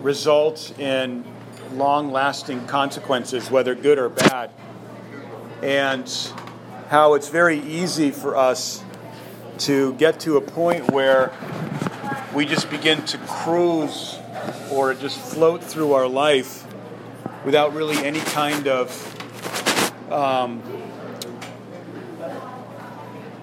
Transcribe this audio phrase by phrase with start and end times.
[0.00, 1.24] result in
[1.72, 4.50] long lasting consequences, whether good or bad.
[5.62, 6.10] And
[6.88, 8.82] how it's very easy for us
[9.58, 11.32] to get to a point where
[12.34, 14.18] we just begin to cruise
[14.72, 16.66] or just float through our life
[17.44, 20.62] without really any kind of um,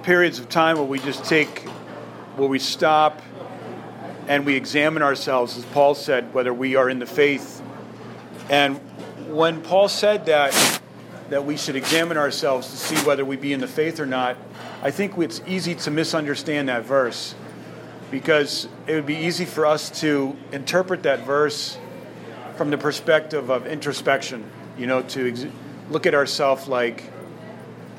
[0.03, 1.59] periods of time where we just take,
[2.35, 3.21] where we stop
[4.27, 7.61] and we examine ourselves, as Paul said, whether we are in the faith.
[8.49, 8.77] And
[9.27, 10.81] when Paul said that,
[11.29, 14.37] that we should examine ourselves to see whether we be in the faith or not,
[14.81, 17.35] I think it's easy to misunderstand that verse
[18.11, 21.77] because it would be easy for us to interpret that verse
[22.55, 25.45] from the perspective of introspection, you know, to ex-
[25.89, 27.11] look at ourselves like,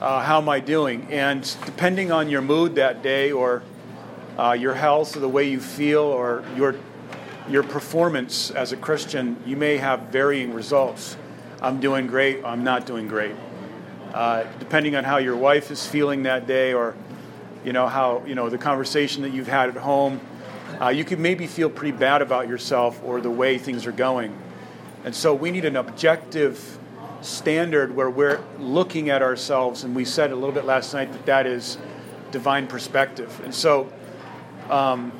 [0.01, 1.07] uh, how am I doing?
[1.11, 3.63] And depending on your mood that day or
[4.39, 6.77] uh, your health or the way you feel or your,
[7.49, 11.17] your performance as a Christian, you may have varying results.
[11.61, 13.35] I'm doing great, I'm not doing great.
[14.15, 16.95] Uh, depending on how your wife is feeling that day or
[17.65, 20.21] you know how you know the conversation that you've had at home
[20.81, 24.35] uh, you could maybe feel pretty bad about yourself or the way things are going
[25.05, 26.79] and so we need an objective
[27.21, 31.27] standard where we're looking at ourselves and we said a little bit last night that
[31.27, 31.77] that is
[32.31, 33.93] divine perspective and so
[34.71, 35.13] um,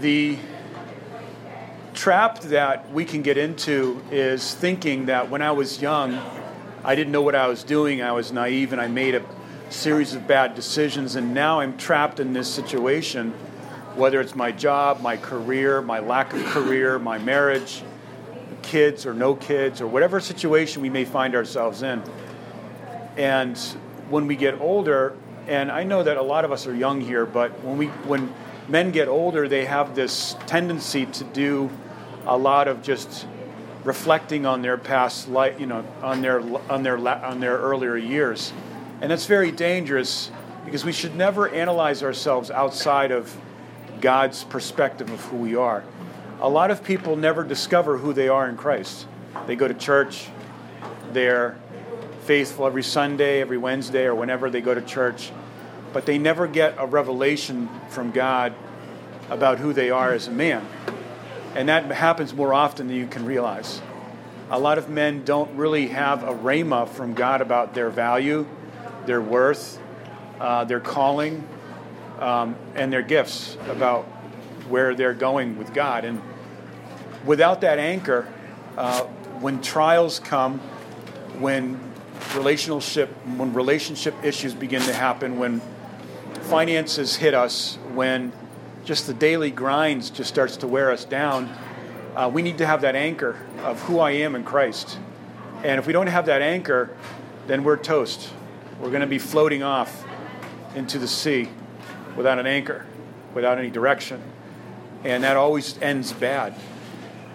[0.00, 0.38] the
[1.94, 6.20] trap that we can get into is thinking that when I was young,
[6.84, 8.02] I didn't know what I was doing.
[8.02, 9.24] I was naive and I made a
[9.70, 11.16] series of bad decisions.
[11.16, 13.32] And now I'm trapped in this situation,
[13.96, 17.82] whether it's my job, my career, my lack of career, my marriage,
[18.62, 22.02] kids or no kids, or whatever situation we may find ourselves in.
[23.16, 23.58] And
[24.08, 25.16] when we get older,
[25.48, 28.32] and I know that a lot of us are young here, but when we when
[28.68, 31.70] men get older, they have this tendency to do
[32.26, 33.26] a lot of just
[33.82, 36.40] reflecting on their past life, you know, on their
[36.70, 38.52] on their on their earlier years,
[39.00, 40.30] and that's very dangerous
[40.66, 43.34] because we should never analyze ourselves outside of
[44.02, 45.82] God's perspective of who we are.
[46.40, 49.06] A lot of people never discover who they are in Christ.
[49.46, 50.28] They go to church,
[51.12, 51.56] they're
[52.28, 55.32] faithful every Sunday, every Wednesday, or whenever they go to church,
[55.94, 58.52] but they never get a revelation from God
[59.30, 60.62] about who they are as a man.
[61.54, 63.80] And that happens more often than you can realize.
[64.50, 68.46] A lot of men don't really have a rhema from God about their value,
[69.06, 69.80] their worth,
[70.38, 71.48] uh, their calling,
[72.18, 74.04] um, and their gifts about
[74.68, 76.04] where they're going with God.
[76.04, 76.20] And
[77.24, 78.30] without that anchor,
[78.76, 79.04] uh,
[79.40, 80.58] when trials come,
[81.38, 81.87] when
[82.34, 85.60] relationship when relationship issues begin to happen, when
[86.42, 88.32] finances hit us, when
[88.84, 91.48] just the daily grinds just starts to wear us down,
[92.16, 94.98] uh, we need to have that anchor of who I am in Christ.
[95.62, 96.90] And if we don't have that anchor,
[97.46, 98.30] then we're toast.
[98.80, 100.04] We're going to be floating off
[100.74, 101.48] into the sea
[102.16, 102.86] without an anchor,
[103.34, 104.22] without any direction.
[105.04, 106.54] And that always ends bad.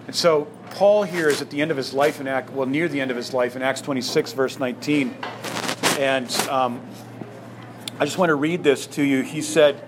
[0.06, 2.88] And so Paul here is at the end of his life in Act, well, near
[2.88, 5.16] the end of his life in Acts 26, verse 19.
[5.98, 6.80] And um,
[7.98, 9.22] I just want to read this to you.
[9.22, 9.82] He said,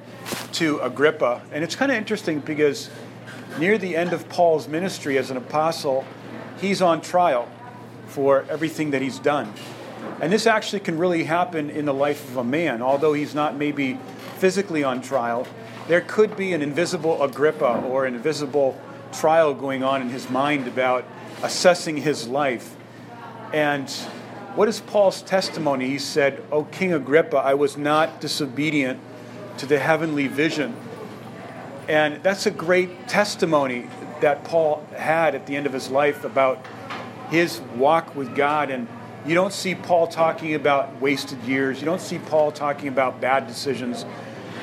[0.56, 1.42] to Agrippa.
[1.52, 2.88] And it's kind of interesting because
[3.58, 6.04] near the end of Paul's ministry as an apostle,
[6.60, 7.46] he's on trial
[8.06, 9.52] for everything that he's done.
[10.20, 13.56] And this actually can really happen in the life of a man, although he's not
[13.56, 13.98] maybe
[14.38, 15.46] physically on trial.
[15.88, 18.80] There could be an invisible Agrippa or an invisible
[19.20, 21.04] trial going on in his mind about
[21.42, 22.76] assessing his life.
[23.52, 23.90] And
[24.54, 25.88] what is Paul's testimony?
[25.88, 29.00] He said, O King Agrippa, I was not disobedient
[29.58, 30.76] to the heavenly vision.
[31.88, 33.88] And that's a great testimony
[34.20, 36.64] that Paul had at the end of his life about
[37.30, 38.70] his walk with God.
[38.70, 38.88] And
[39.26, 41.80] you don't see Paul talking about wasted years.
[41.80, 44.04] You don't see Paul talking about bad decisions.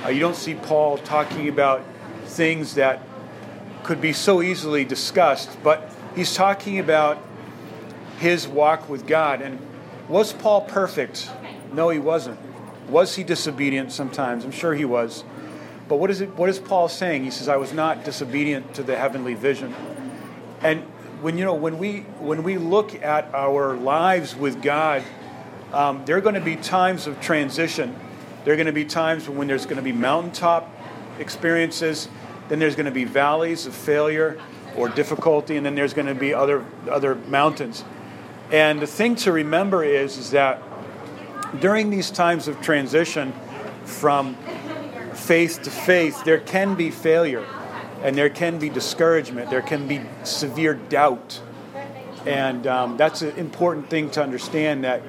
[0.04, 1.84] Uh, you don't see Paul talking about
[2.26, 3.02] things that
[3.84, 5.58] could be so easily discussed.
[5.64, 7.18] But he's talking about
[8.20, 9.42] his walk with God.
[9.42, 9.60] And
[10.08, 11.30] was Paul perfect?
[11.74, 12.40] No, he wasn't.
[12.90, 14.46] Was he disobedient sometimes?
[14.46, 15.24] I'm sure he was.
[15.88, 17.24] But what is, it, what is Paul saying?
[17.24, 19.74] He says, I was not disobedient to the heavenly vision.
[20.62, 20.84] And
[21.22, 25.04] when, you know, when, we, when we look at our lives with God,
[25.74, 27.96] um, there are going to be times of transition.
[28.46, 30.70] There are going to be times when there's going to be mountaintop
[31.20, 32.08] experiences,
[32.50, 34.40] then there's going to be valleys of failure
[34.76, 37.84] or difficulty, and then there's going to be other, other mountains.
[38.52, 40.62] And the thing to remember is, is that
[41.60, 43.34] during these times of transition
[43.86, 44.36] from
[45.14, 47.46] faith to faith, there can be failure.
[48.04, 51.42] and there can be discouragement, there can be severe doubt.
[52.26, 55.02] And um, that's an important thing to understand that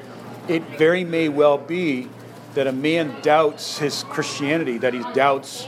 [0.49, 2.09] it very may well be
[2.55, 5.67] that a man doubts his Christianity, that he doubts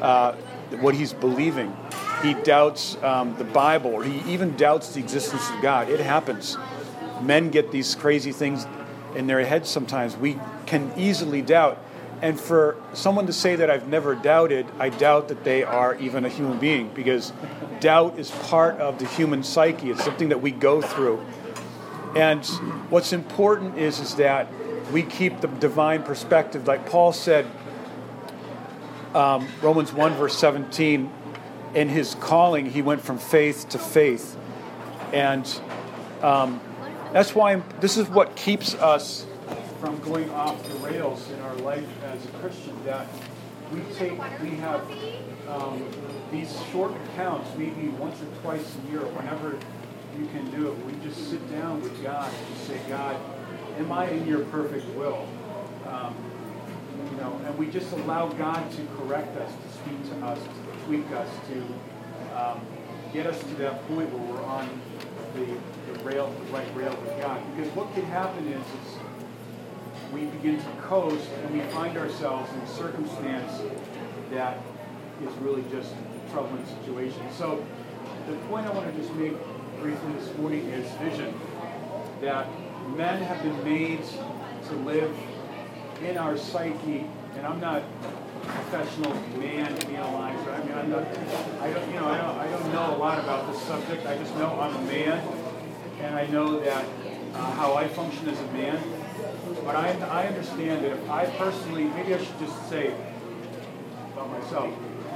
[0.00, 0.34] uh,
[0.80, 1.74] what he's believing.
[2.22, 5.88] He doubts um, the Bible, or he even doubts the existence of God.
[5.88, 6.56] It happens.
[7.22, 8.66] Men get these crazy things
[9.14, 10.16] in their heads sometimes.
[10.16, 11.78] We can easily doubt.
[12.22, 16.24] And for someone to say that I've never doubted, I doubt that they are even
[16.24, 17.32] a human being because
[17.80, 19.90] doubt is part of the human psyche.
[19.90, 21.24] It's something that we go through.
[22.16, 22.46] And
[22.88, 24.48] what's important is, is that
[24.92, 26.66] we keep the divine perspective.
[26.66, 27.46] Like Paul said,
[29.14, 31.10] um, Romans 1, verse 17,
[31.74, 34.36] in his calling, he went from faith to faith.
[35.12, 35.46] And
[36.22, 36.60] um,
[37.12, 39.26] that's why I'm, this is what keeps us
[39.80, 42.74] from going off the rails in our life as a Christian.
[42.84, 43.06] That
[43.72, 44.90] we take, we have
[45.48, 45.84] um,
[46.32, 49.58] these short accounts, maybe once or twice a year, whenever
[50.18, 50.86] you can do it.
[50.86, 53.16] We just sit down with God and say, God,
[53.78, 55.26] am I in your perfect will?
[55.86, 56.16] Um,
[57.10, 60.84] you know, and we just allow God to correct us, to speak to us, to
[60.86, 62.60] tweak us, to um,
[63.12, 64.68] get us to that point where we're on
[65.34, 65.46] the,
[65.92, 67.40] the rail, the right rail with God.
[67.54, 68.98] Because what can happen is, is
[70.12, 73.60] we begin to coast and we find ourselves in a circumstance
[74.30, 74.58] that
[75.22, 77.22] is really just a troubling situation.
[77.32, 77.64] So
[78.28, 79.34] the point I want to just make
[79.80, 81.34] briefly this morning is vision.
[82.20, 82.48] That
[82.96, 84.02] men have been made
[84.68, 85.14] to live
[86.04, 87.06] in our psyche,
[87.36, 90.50] and I'm not a professional man analyzer.
[90.50, 91.06] I mean, I'm not,
[91.60, 94.06] I don't, you know, I don't, I don't know a lot about this subject.
[94.06, 95.26] I just know I'm a man,
[96.00, 96.84] and I know that
[97.34, 98.78] uh, how I function as a man.
[99.64, 102.94] But I, I understand that if I personally, maybe I should just say
[104.12, 104.74] about myself,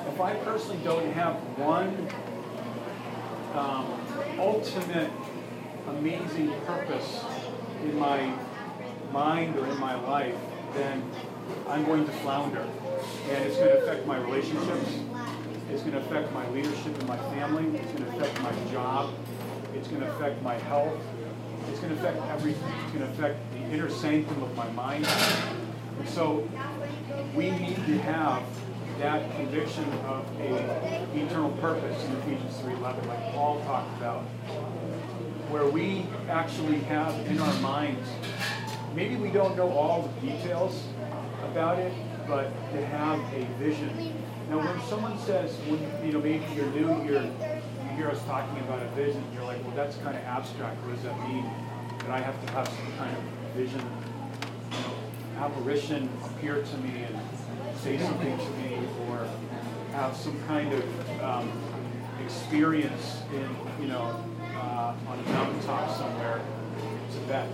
[0.08, 2.08] if I personally don't have one
[3.55, 5.11] um, ultimate
[5.88, 7.25] amazing purpose
[7.85, 8.32] in my
[9.12, 10.35] mind or in my life,
[10.75, 11.03] then
[11.67, 12.67] I'm going to flounder.
[13.31, 14.99] And it's going to affect my relationships.
[15.70, 17.79] It's going to affect my leadership in my family.
[17.79, 19.12] It's going to affect my job.
[19.75, 20.99] It's going to affect my health.
[21.70, 22.73] It's going to affect everything.
[22.85, 25.06] It's going to affect the inner sanctum of my mind.
[25.99, 26.49] And so
[27.35, 28.43] we need to have
[28.99, 34.23] that conviction of a eternal purpose in Ephesians 3.11, like Paul talked about,
[35.50, 38.09] where we actually have in our minds,
[38.94, 40.85] maybe we don't know all the details
[41.44, 41.93] about it,
[42.26, 43.90] but to have a vision.
[44.50, 48.58] Now, when someone says, when you know, maybe you're new here, you hear us talking
[48.61, 50.76] about a vision, you're like, well, that's kind of abstract.
[50.85, 51.44] What does that mean?
[52.00, 53.23] That I have to have some kind of
[53.55, 53.81] vision,
[54.73, 57.19] you know, apparition appear to me and
[57.76, 59.29] say something to me, or
[59.93, 61.50] have some kind of um,
[62.25, 63.49] experience in,
[63.82, 64.25] you know,
[64.56, 66.40] uh, on a mountaintop somewhere
[66.81, 67.49] in Tibet.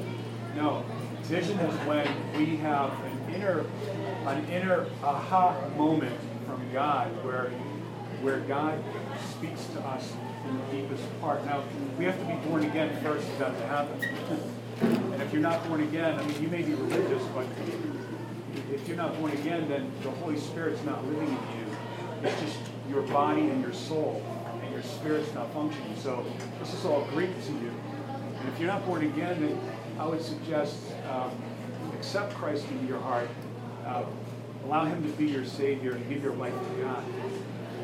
[0.56, 0.84] No,
[1.24, 2.06] vision is when
[2.36, 3.64] we have an inner,
[4.26, 7.48] an inner aha moment from God, where,
[8.20, 8.82] where God
[9.32, 10.12] speaks to us
[10.46, 11.44] in the deepest part.
[11.46, 11.64] Now,
[11.98, 14.02] we have to be born again first for that to happen.
[15.12, 17.46] and if you're not born again, I mean, you may be religious, but
[18.70, 21.76] if you're not born again, then the Holy Spirit's not living in you.
[22.22, 22.58] It's just
[22.90, 24.22] your body and your soul,
[24.62, 25.96] and your spirit's not functioning.
[25.96, 26.24] So
[26.60, 27.72] this is all Greek to you.
[28.40, 29.58] And if you're not born again, then
[29.98, 30.76] I would suggest
[31.10, 31.30] um,
[31.94, 33.28] accept Christ into your heart.
[33.86, 34.04] Uh,
[34.64, 37.04] allow Him to be your Savior and give your life to God.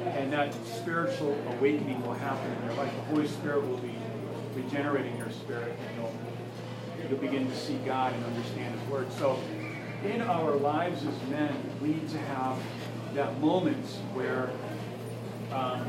[0.07, 2.93] And that spiritual awakening will happen in your life.
[2.95, 3.95] The Holy Spirit will be
[4.55, 6.15] regenerating your spirit, and you'll,
[7.09, 9.13] you'll begin to see God and understand His Word.
[9.13, 9.39] So
[10.05, 12.59] in our lives as men, we need to have
[13.15, 14.51] that moment where
[15.53, 15.81] um,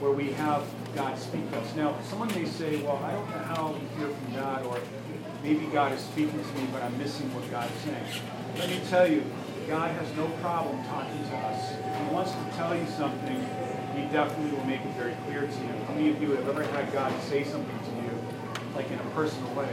[0.00, 0.62] where we have
[0.94, 1.74] God speak to us.
[1.74, 4.80] Now, someone may say, well, I don't know how to hear from God, or
[5.42, 8.22] maybe God is speaking to me, but I'm missing what God's saying.
[8.56, 9.24] Let me tell you,
[9.68, 11.72] God has no problem talking to us.
[11.72, 13.36] If he wants to tell you something,
[13.94, 15.72] he definitely will make it very clear to you.
[15.86, 18.12] How many of you have ever had God say something to you,
[18.74, 19.68] like in a personal way?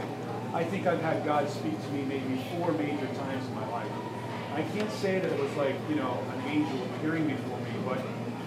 [0.52, 3.90] I think I've had God speak to me maybe four major times in my life.
[4.54, 8.00] I can't say that it was like, you know, an angel appearing before me, but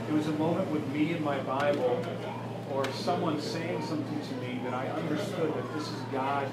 [0.07, 2.01] it was a moment with me and my Bible
[2.71, 6.47] or someone saying something to me that I understood that this is God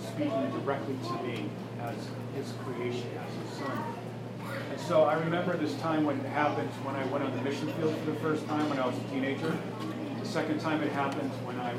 [0.00, 1.48] speaking directly to me
[1.80, 1.96] as
[2.34, 3.84] his creation, as his son.
[4.70, 7.72] And so I remember this time when it happened when I went on the mission
[7.74, 9.56] field for the first time when I was a teenager.
[10.20, 11.74] The second time it happened when I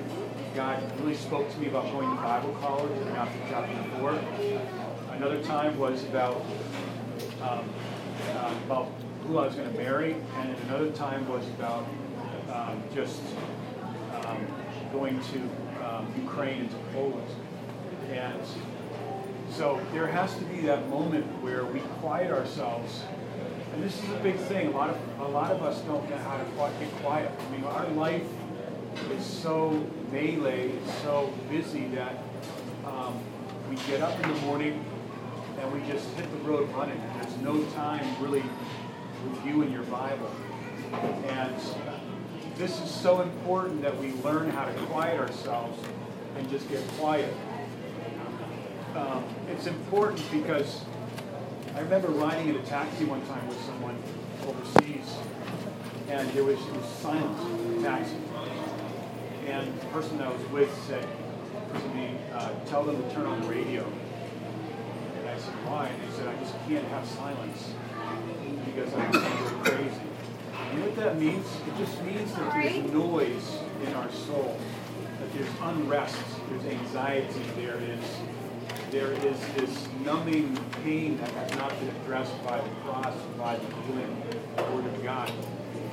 [0.55, 4.19] God really spoke to me about going to Bible college in Matthew chapter 4.
[5.15, 6.43] Another time was about
[7.41, 7.67] um,
[8.35, 8.91] uh, about
[9.27, 11.87] who I was going to marry, and another time was about
[12.51, 13.21] um, just
[14.25, 14.47] um,
[14.91, 17.27] going to um, Ukraine and to Poland.
[18.11, 18.41] And
[19.51, 23.03] so there has to be that moment where we quiet ourselves.
[23.73, 24.67] And this is a big thing.
[24.67, 27.31] A lot of a lot of us don't know how to get quiet.
[27.39, 28.25] I mean, our life
[29.11, 32.17] is so melee, it's so busy that
[32.85, 33.19] um,
[33.69, 34.85] we get up in the morning
[35.59, 37.01] and we just hit the road running.
[37.21, 38.43] There's no time really
[39.25, 40.31] reviewing your Bible.
[41.27, 41.55] And
[42.63, 45.77] this is so important that we learn how to quiet ourselves
[46.37, 47.33] and just get quiet.
[48.95, 50.85] Um, it's important because
[51.75, 54.01] I remember riding in a taxi one time with someone
[54.47, 55.13] overseas,
[56.07, 58.15] and there was, it was silence in the taxi.
[59.45, 61.05] And the person I was with said
[61.73, 63.83] to me, uh, tell them to turn on the radio.
[65.19, 65.87] And I said, why?
[65.87, 67.73] And they said, I just can't have silence
[68.65, 69.52] because I'm.
[70.73, 71.45] You know what that means?
[71.67, 74.57] It just means that there's noise in our soul,
[75.19, 76.17] that there's unrest,
[76.49, 78.01] there's anxiety, there is
[78.89, 83.65] there is this numbing pain that has not been addressed by the cross, by the
[83.65, 84.23] healing
[84.71, 85.31] Word of God.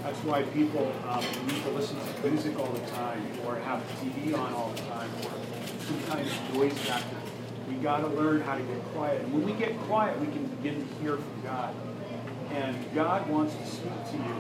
[0.03, 4.37] That's why people um, need to listen to music all the time, or have TV
[4.37, 5.33] on all the time, or
[5.85, 7.17] some kind of noise factor.
[7.69, 9.23] We got to learn how to get quiet.
[9.23, 11.75] And when we get quiet, we can begin to hear from God.
[12.53, 14.37] And God wants to speak to you.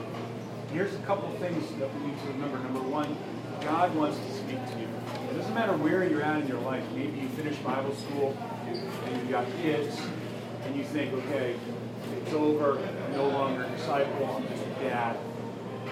[0.73, 2.59] Here's a couple things that we need to remember.
[2.59, 3.17] Number one,
[3.61, 4.89] God wants to speak to you.
[5.31, 6.85] It doesn't matter where you're at in your life.
[6.95, 8.37] Maybe you finished Bible school
[8.67, 10.00] and you've got kids,
[10.65, 11.57] and you think, okay,
[12.19, 12.79] it's over.
[12.79, 14.27] I'm no longer a disciple.
[14.27, 15.17] I'm just a dad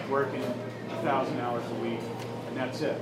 [0.09, 2.01] working a thousand hours a week,
[2.47, 3.01] and that's it.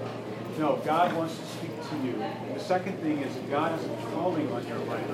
[0.58, 2.14] No, God wants to speak to you.
[2.22, 5.04] And the second thing is that God has a calling on your life.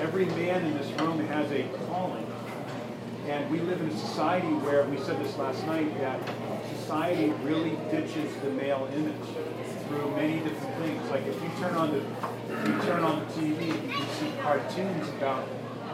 [0.00, 2.26] Every man in this room has a calling.
[3.30, 6.20] And we live in a society where, we said this last night, that
[6.74, 9.14] society really ditches the male image
[9.86, 11.10] through many different things.
[11.10, 14.32] Like if you turn on the if you turn on the TV, you can see
[14.42, 15.46] cartoons about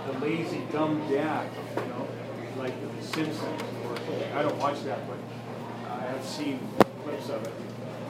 [0.07, 2.09] the lazy, dumb dad, you know,
[2.57, 3.63] like The Simpsons.
[3.85, 3.99] Or
[4.35, 5.19] I don't watch that, but
[5.91, 6.59] I have seen
[7.05, 7.53] clips of it.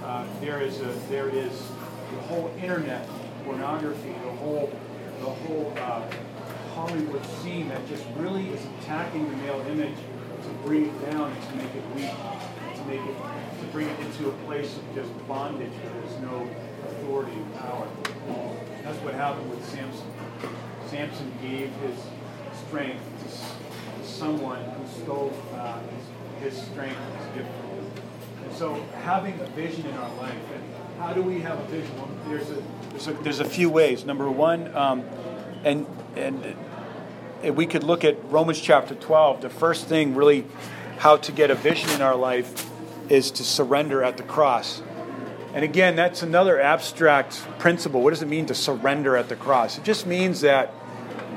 [0.05, 1.51] Uh, there is a there is
[2.13, 3.09] the whole internet
[3.45, 4.71] pornography, the whole
[5.19, 6.09] the whole uh,
[6.77, 8.46] Hollywood scene that just really
[8.87, 9.97] attacking the male image
[10.45, 12.11] to bring it down and to make it weak,
[12.77, 13.17] to make it
[13.61, 16.49] to bring it into a place of just bondage where there's no
[16.89, 17.89] authority and power.
[18.85, 20.07] That's what happened with Samson.
[20.87, 21.99] Samson gave his
[22.65, 25.81] strength to, to someone who stole uh,
[26.41, 27.51] his, his strength, his gift.
[28.45, 30.63] And so having a vision in our life, and
[31.01, 31.97] how do we have a vision?
[31.97, 34.05] Well, there's a there's a, there's a few ways.
[34.05, 35.03] Number one, um,
[35.65, 36.57] and and
[37.43, 39.43] we could look at Romans chapter 12.
[39.43, 40.47] The first thing, really,
[40.99, 42.71] how to get a vision in our life
[43.09, 44.83] is to surrender at the cross.
[45.55, 48.03] And again, that's another abstract principle.
[48.03, 49.79] What does it mean to surrender at the cross?
[49.79, 50.73] It just means that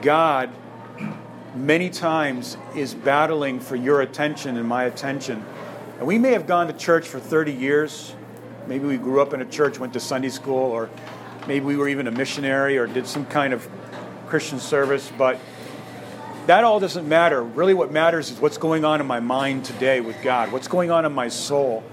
[0.01, 0.49] God,
[1.55, 5.45] many times, is battling for your attention and my attention.
[5.99, 8.15] And we may have gone to church for 30 years.
[8.67, 10.89] Maybe we grew up in a church, went to Sunday school, or
[11.47, 13.67] maybe we were even a missionary or did some kind of
[14.27, 15.39] Christian service, but
[16.49, 17.43] that all doesn't matter.
[17.43, 20.89] Really, what matters is what's going on in my mind today with God, what's going
[20.89, 21.83] on in my soul.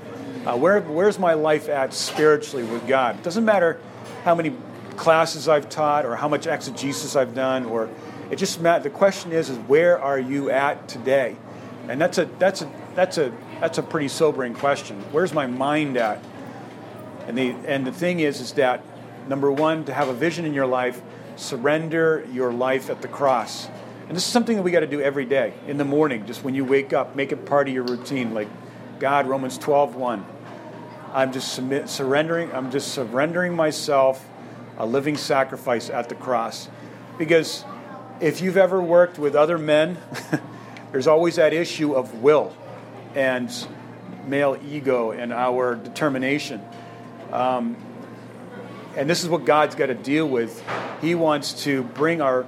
[0.47, 3.17] Uh, where, where's my life at spiritually with God?
[3.17, 3.79] It doesn't matter
[4.25, 4.55] how many
[4.97, 7.91] classes I've taught or how much exegesis I've done, or
[8.31, 8.85] it just matters.
[8.85, 11.37] The question is, is where are you at today?
[11.91, 15.05] And that's a that's a that's a that's a pretty sobering question.
[15.13, 16.25] Where's my mind at?
[17.27, 18.83] And the and the thing is, is that
[19.29, 21.03] number one, to have a vision in your life,
[21.37, 23.69] surrender your life at the cross.
[24.09, 26.45] And this is something that we got to do every day in the morning, just
[26.45, 28.35] when you wake up, make it part of your routine.
[28.35, 28.49] Like
[29.01, 30.27] God, Romans 12, 1.
[31.13, 34.29] I'm just submit, surrendering, I'm just surrendering myself
[34.79, 36.69] a living sacrifice at the cross.
[37.19, 37.65] Because
[38.21, 39.99] if you've ever worked with other men,
[40.93, 42.55] there's always that issue of will
[43.15, 43.51] and
[44.27, 46.61] male ego and our determination.
[47.33, 47.77] Um,
[48.97, 50.63] and this is what God's got to deal with.
[51.01, 52.47] He wants to bring our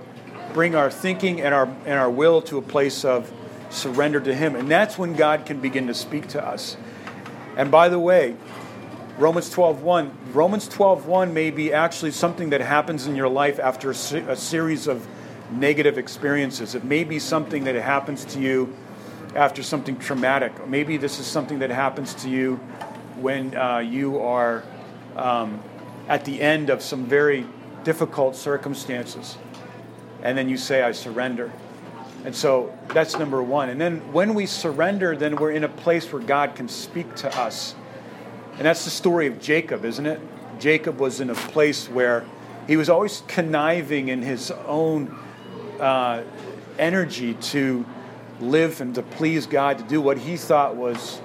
[0.59, 3.33] bring our thinking and our, and our will to a place of
[3.71, 4.57] surrender to Him.
[4.57, 6.77] And that's when God can begin to speak to us.
[7.57, 8.35] And by the way,
[9.19, 13.95] Romans 12:1, Romans 12:1 may be actually something that happens in your life after a,
[14.35, 15.07] series of
[15.53, 16.75] negative experiences.
[16.75, 18.75] It may be something that happens to you
[19.37, 20.67] after something traumatic.
[20.67, 22.57] Maybe this is something that happens to you
[23.21, 24.65] when uh, you are
[25.15, 25.61] um,
[26.09, 27.47] at the end of some very
[27.85, 29.39] difficult circumstances
[30.23, 31.53] and then you say, I surrender.
[32.25, 33.69] And so that's number one.
[33.69, 37.39] And then when we surrender, then we're in a place where God can speak to
[37.39, 37.75] us.
[38.57, 40.21] And that's the story of Jacob, isn't it?
[40.59, 42.25] Jacob was in a place where
[42.67, 45.17] he was always conniving in his own
[45.79, 46.23] uh,
[46.79, 47.87] energy to
[48.41, 51.21] live and to please God, to do what he thought was,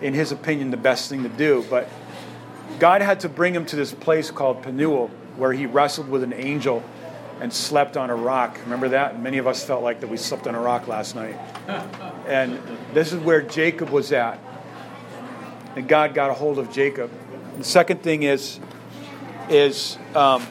[0.00, 1.64] in his opinion, the best thing to do.
[1.68, 1.88] But
[2.78, 6.32] God had to bring him to this place called Penuel, where he wrestled with an
[6.32, 6.82] angel
[7.40, 8.58] and slept on a rock.
[8.64, 9.20] Remember that?
[9.20, 11.36] Many of us felt like that we slept on a rock last night.
[12.26, 12.60] And
[12.94, 14.38] this is where Jacob was at.
[15.74, 17.10] And God got a hold of Jacob.
[17.56, 18.60] The second thing is,
[19.48, 20.46] is um,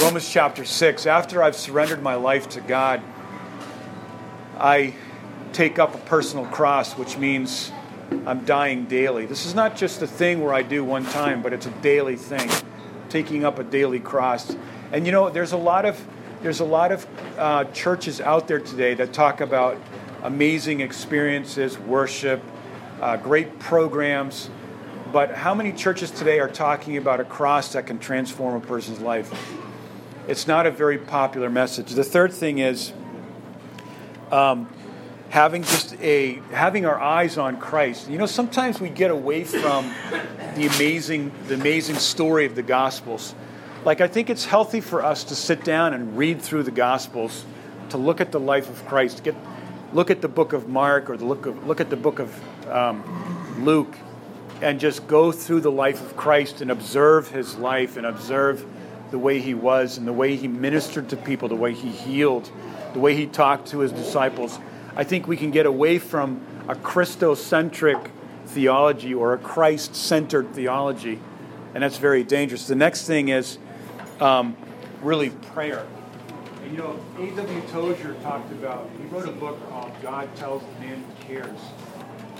[0.00, 1.06] Romans chapter 6.
[1.06, 3.02] After I've surrendered my life to God,
[4.58, 4.94] I
[5.52, 7.72] take up a personal cross, which means
[8.26, 9.26] I'm dying daily.
[9.26, 12.16] This is not just a thing where I do one time, but it's a daily
[12.16, 12.48] thing,
[13.08, 14.54] taking up a daily cross.
[14.92, 16.00] And you know, there's a lot of
[16.42, 17.06] there's a lot of
[17.38, 19.78] uh, churches out there today that talk about
[20.22, 22.42] amazing experiences, worship,
[23.00, 24.50] uh, great programs.
[25.12, 29.00] But how many churches today are talking about a cross that can transform a person's
[29.00, 29.32] life?
[30.28, 31.92] It's not a very popular message.
[31.92, 32.92] The third thing is
[34.30, 34.68] um,
[35.30, 38.10] having just a having our eyes on Christ.
[38.10, 39.90] You know, sometimes we get away from
[40.54, 43.34] the amazing the amazing story of the Gospels.
[43.84, 47.44] Like I think it's healthy for us to sit down and read through the Gospels,
[47.88, 49.34] to look at the life of Christ, get
[49.92, 52.68] look at the book of Mark or the look of, look at the book of
[52.68, 53.96] um, Luke,
[54.62, 58.64] and just go through the life of Christ and observe his life and observe
[59.10, 62.50] the way he was and the way he ministered to people, the way he healed,
[62.92, 64.60] the way he talked to his disciples.
[64.94, 68.10] I think we can get away from a Christocentric
[68.46, 71.18] theology or a Christ centered theology,
[71.74, 72.68] and that's very dangerous.
[72.68, 73.58] The next thing is
[74.22, 74.56] um,
[75.02, 75.86] really prayer.
[76.62, 77.60] And you know, A.W.
[77.68, 81.60] Tozer talked about, he wrote a book called God Tells the Man Who Cares.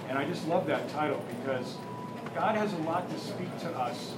[0.09, 1.77] And I just love that title because
[2.35, 4.15] God has a lot to speak to us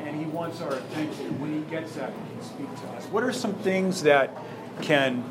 [0.00, 1.40] and he wants our attention.
[1.40, 3.04] When he gets that, he can speak to us.
[3.06, 4.36] What are some things that
[4.82, 5.24] can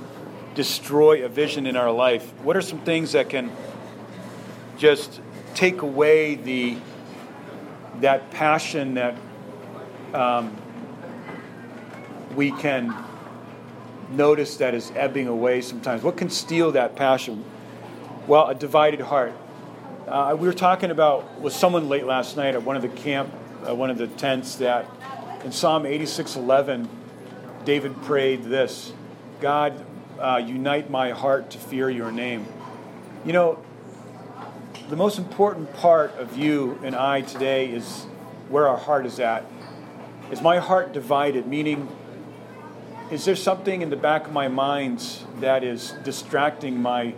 [0.55, 2.33] destroy a vision in our life?
[2.43, 3.51] What are some things that can
[4.77, 5.21] just
[5.53, 6.77] take away the
[8.01, 9.15] that passion that
[10.13, 10.55] um,
[12.37, 12.95] we can
[14.11, 16.03] notice that is ebbing away sometimes?
[16.03, 17.43] What can steal that passion?
[18.27, 19.33] Well, a divided heart.
[20.07, 23.33] Uh, we were talking about with someone late last night at one of the camp
[23.67, 24.85] uh, one of the tents that
[25.43, 26.87] in Psalm 86:11,
[27.65, 28.93] David prayed this:
[29.41, 29.73] "God,
[30.19, 32.45] uh, unite my heart to fear Your name."
[33.25, 33.59] You know,
[34.89, 38.05] the most important part of you and I today is
[38.49, 39.43] where our heart is at.
[40.31, 41.47] Is my heart divided?
[41.47, 41.89] Meaning,
[43.09, 45.01] is there something in the back of my mind
[45.39, 47.13] that is distracting my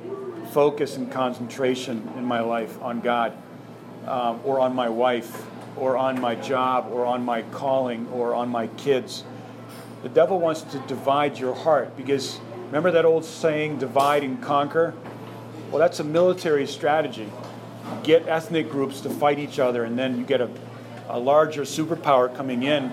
[0.52, 3.34] focus and concentration in my life on God
[4.06, 8.50] um, or on my wife or on my job or on my calling or on
[8.50, 9.24] my kids.
[10.04, 14.94] The devil wants to divide your heart because remember that old saying, divide and conquer?
[15.72, 17.32] Well, that's a military strategy.
[18.04, 20.50] Get ethnic groups to fight each other, and then you get a,
[21.08, 22.92] a larger superpower coming in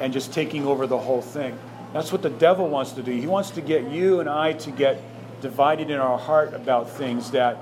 [0.00, 1.58] and just taking over the whole thing.
[1.92, 3.12] That's what the devil wants to do.
[3.12, 5.00] He wants to get you and I to get
[5.40, 7.58] divided in our heart about things that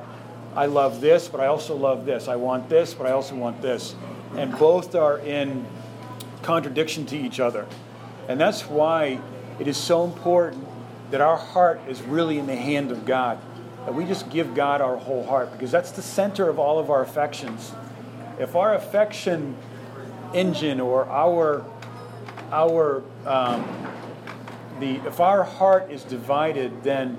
[0.55, 2.29] I love this, but I also love this.
[2.29, 3.95] I want this, but I also want this
[4.37, 5.67] and both are in
[6.43, 7.67] contradiction to each other.
[8.29, 9.21] And that's why
[9.59, 10.67] it is so important
[11.11, 13.39] that our heart is really in the hand of God.
[13.85, 16.91] That we just give God our whole heart because that's the center of all of
[16.91, 17.73] our affections.
[18.39, 19.57] If our affection
[20.35, 21.65] engine or our
[22.51, 23.86] our um,
[24.81, 27.19] the if our heart is divided, then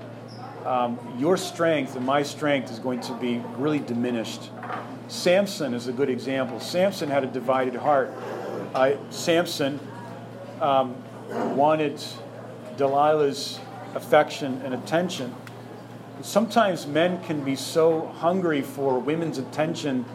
[0.65, 4.50] um, your strength and my strength is going to be really diminished.
[5.08, 6.60] Samson is a good example.
[6.60, 8.12] Samson had a divided heart.
[9.10, 9.80] Samson
[10.60, 10.96] um,
[11.56, 12.04] wanted
[12.76, 13.60] Delilah's
[13.96, 15.34] affection and attention.
[16.22, 20.06] Sometimes men can be so hungry for women's attention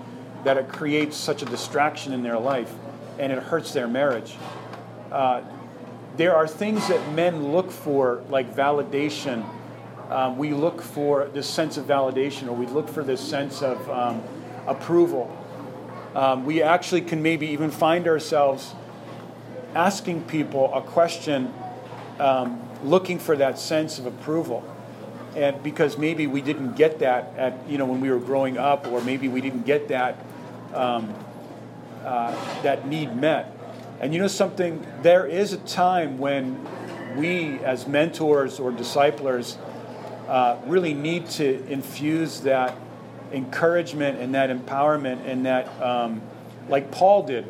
[0.44, 2.72] that it creates such a distraction in their life
[3.18, 4.36] and it hurts their marriage.
[5.10, 5.42] Uh,
[6.16, 9.48] there are things that men look for, like validation.
[10.10, 13.88] Um, we look for this sense of validation, or we look for this sense of
[13.88, 14.22] um,
[14.66, 15.34] approval.
[16.14, 18.74] Um, we actually can maybe even find ourselves
[19.74, 21.52] asking people a question,
[22.18, 24.62] um, looking for that sense of approval.
[25.34, 28.86] And because maybe we didn't get that at you know when we were growing up,
[28.86, 30.18] or maybe we didn't get that
[30.74, 31.14] um,
[32.04, 33.56] uh, that need met.
[34.02, 36.66] And you know something, there is a time when
[37.16, 39.56] we as mentors or disciplers
[40.26, 42.76] uh, really need to infuse that
[43.30, 46.20] encouragement and that empowerment and that, um,
[46.68, 47.46] like Paul did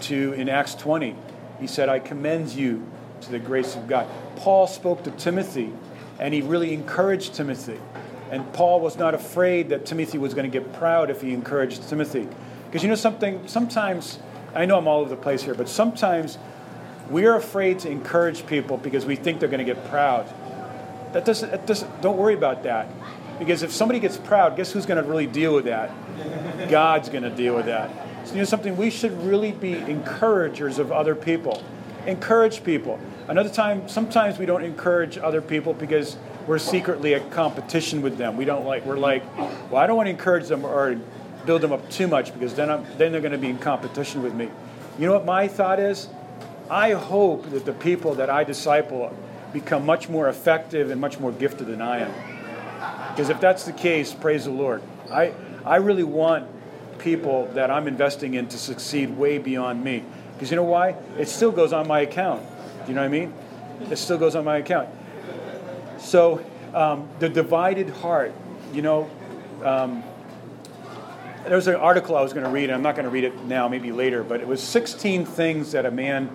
[0.00, 1.14] to in Acts 20.
[1.60, 2.84] He said, I commend you
[3.20, 4.08] to the grace of God.
[4.34, 5.72] Paul spoke to Timothy
[6.18, 7.78] and he really encouraged Timothy.
[8.32, 11.88] And Paul was not afraid that Timothy was going to get proud if he encouraged
[11.88, 12.26] Timothy.
[12.66, 14.18] Because you know something, sometimes,
[14.54, 16.38] I know I'm all over the place here, but sometimes
[17.10, 20.32] we're afraid to encourage people because we think they're going to get proud.
[21.12, 22.88] That doesn't, that doesn't, don't worry about that.
[23.38, 25.90] Because if somebody gets proud, guess who's going to really deal with that?
[26.70, 27.90] God's going to deal with that.
[28.24, 31.62] So, you know something, we should really be encouragers of other people.
[32.06, 32.98] Encourage people.
[33.28, 38.36] Another time, sometimes we don't encourage other people because we're secretly at competition with them.
[38.36, 39.24] We don't like, we're like,
[39.70, 40.98] well, I don't want to encourage them or
[41.46, 44.22] build them up too much because then, I'm, then they're going to be in competition
[44.22, 44.48] with me.
[44.98, 46.08] You know what my thought is?
[46.70, 49.14] I hope that the people that I disciple
[49.52, 52.12] become much more effective and much more gifted than I am.
[53.10, 54.82] Because if that's the case, praise the Lord.
[55.10, 55.32] I,
[55.64, 56.48] I really want
[56.98, 60.02] people that I'm investing in to succeed way beyond me.
[60.34, 60.96] Because you know why?
[61.18, 62.42] It still goes on my account.
[62.82, 63.32] Do you know what I mean?
[63.90, 64.88] It still goes on my account.
[65.98, 68.34] So, um, the divided heart,
[68.72, 69.08] you know,
[69.62, 70.02] um,
[71.44, 73.24] there was an article I was going to read, and I'm not going to read
[73.24, 76.34] it now, maybe later, but it was 16 things that a man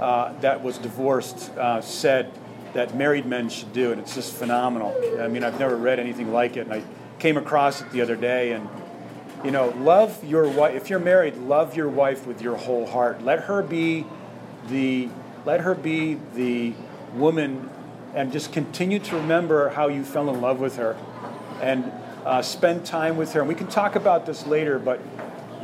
[0.00, 2.32] uh, that was divorced uh, said
[2.72, 4.94] that married men should do, and it's just phenomenal.
[5.20, 6.82] I mean, I've never read anything like it, and I
[7.18, 8.68] came across it the other day, and
[9.44, 10.74] you know, love your wife.
[10.76, 13.22] If you're married, love your wife with your whole heart.
[13.24, 14.06] Let her be
[14.68, 15.08] the
[15.44, 16.74] let her be the
[17.14, 17.68] woman,
[18.14, 20.96] and just continue to remember how you fell in love with her,
[21.60, 21.90] and
[22.24, 23.40] uh, spend time with her.
[23.40, 25.00] And we can talk about this later, but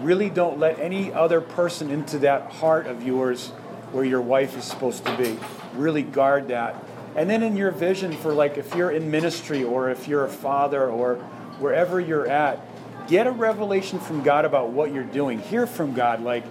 [0.01, 3.49] really don't let any other person into that heart of yours
[3.93, 5.39] where your wife is supposed to be.
[5.75, 6.83] Really guard that.
[7.15, 10.31] And then in your vision for like if you're in ministry or if you're a
[10.31, 11.17] father or
[11.59, 12.61] wherever you're at,
[13.09, 15.39] get a revelation from God about what you're doing.
[15.39, 16.45] Hear from God like,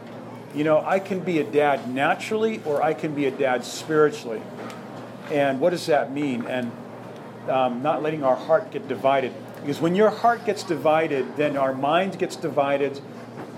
[0.55, 4.41] you know, I can be a dad naturally or I can be a dad spiritually.
[5.29, 6.45] And what does that mean?
[6.47, 6.71] And
[7.49, 9.33] um, not letting our heart get divided.
[9.65, 13.01] Because when your heart gets divided, then our mind gets divided,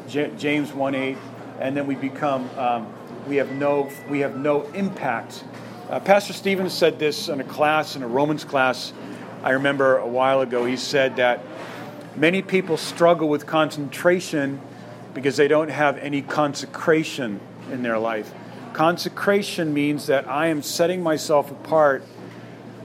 [0.07, 1.17] J- James 1 8,
[1.59, 2.87] and then we become, um,
[3.27, 5.43] we, have no, we have no impact.
[5.89, 8.93] Uh, Pastor Stevens said this in a class, in a Romans class,
[9.43, 10.63] I remember a while ago.
[10.63, 11.43] He said that
[12.15, 14.61] many people struggle with concentration
[15.13, 18.33] because they don't have any consecration in their life.
[18.71, 22.05] Consecration means that I am setting myself apart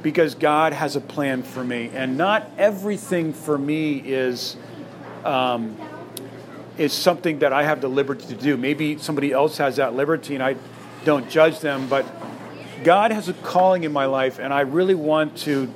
[0.03, 1.91] because God has a plan for me.
[1.95, 4.57] And not everything for me is,
[5.25, 5.77] um,
[6.79, 8.57] is something that I have the liberty to do.
[8.57, 10.57] Maybe somebody else has that liberty and I
[11.05, 12.07] don't judge them, but
[12.85, 15.73] God has a calling in my life, and I really want to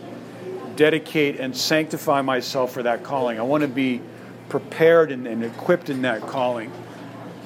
[0.75, 3.39] dedicate and sanctify myself for that calling.
[3.39, 4.01] I want to be
[4.49, 6.71] prepared and, and equipped in that calling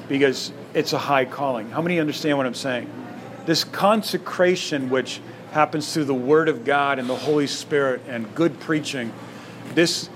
[0.08, 1.70] because it's a high calling.
[1.70, 2.90] How many understand what I'm saying?
[3.46, 5.20] This consecration, which
[5.52, 9.12] happens through the Word of God and the Holy Spirit and good preaching.
[9.74, 10.08] This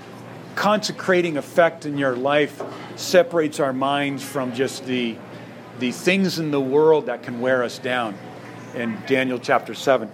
[0.55, 2.61] consecrating effect in your life
[2.95, 5.17] separates our minds from just the,
[5.79, 8.17] the things in the world that can wear us down
[8.73, 10.09] in Daniel chapter 7.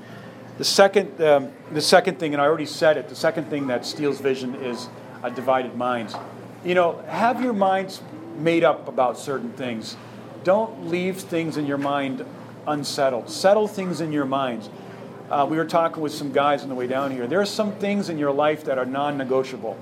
[0.57, 3.85] The second, um, the second thing, and I already said it, the second thing that
[3.85, 4.89] steals vision is
[5.23, 6.15] a divided mind.
[6.63, 8.01] You know, have your minds
[8.37, 9.95] made up about certain things.
[10.43, 12.25] Don't leave things in your mind
[12.67, 13.29] unsettled.
[13.29, 14.69] Settle things in your minds.
[15.31, 17.25] Uh, we were talking with some guys on the way down here.
[17.25, 19.79] There are some things in your life that are non negotiable,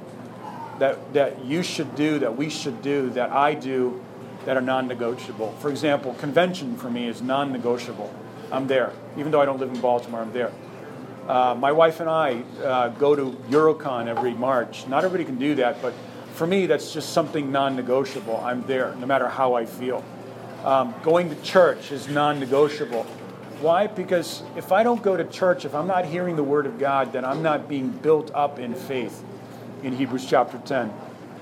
[0.77, 3.99] that, that you should do, that we should do, that I do,
[4.45, 5.51] that are non negotiable.
[5.53, 8.13] For example, convention for me is non negotiable.
[8.51, 8.93] I'm there.
[9.17, 10.51] Even though I don't live in Baltimore, I'm there.
[11.27, 14.85] Uh, my wife and I uh, go to Eurocon every March.
[14.85, 15.95] Not everybody can do that, but
[16.35, 18.37] for me, that's just something non negotiable.
[18.37, 20.05] I'm there no matter how I feel.
[20.63, 23.07] Um, going to church is non negotiable.
[23.61, 23.87] Why?
[23.87, 27.11] Because if I don't go to church, if I'm not hearing the Word of God,
[27.11, 29.23] then I'm not being built up in faith
[29.83, 30.93] in Hebrews chapter 10.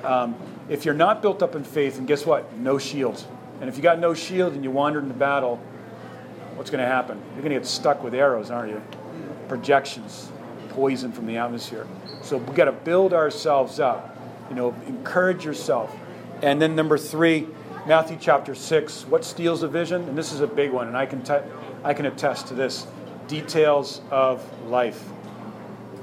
[0.04, 0.36] Um,
[0.68, 2.52] if you're not built up in faith, and guess what?
[2.58, 3.24] No shield.
[3.62, 5.58] And if you got no shield and you wander into battle,
[6.56, 7.22] what's going to happen?
[7.34, 8.82] You're going to get stuck with arrows, aren't you?
[9.48, 10.32] Projections,
[10.70, 11.88] poison from the atmosphere.
[12.24, 14.16] So we've got to build ourselves up.
[14.50, 15.96] You know, encourage yourself.
[16.42, 17.48] And then number three,
[17.88, 20.08] Matthew chapter 6, what steals a vision?
[20.10, 21.40] And this is a big one, and I can, te-
[21.88, 22.86] I can attest to this.
[23.30, 25.02] Details of life,